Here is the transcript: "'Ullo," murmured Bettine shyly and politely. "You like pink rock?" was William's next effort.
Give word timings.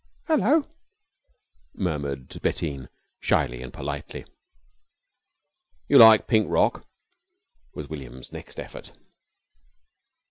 "'Ullo," 0.27 0.67
murmured 1.75 2.41
Bettine 2.41 2.89
shyly 3.19 3.61
and 3.61 3.71
politely. 3.71 4.25
"You 5.87 5.99
like 5.99 6.25
pink 6.25 6.47
rock?" 6.49 6.87
was 7.75 7.87
William's 7.87 8.31
next 8.31 8.59
effort. 8.59 8.93